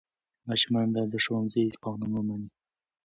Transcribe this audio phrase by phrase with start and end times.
[0.47, 2.49] ماشومان باید د ښوونځي قانون ومني.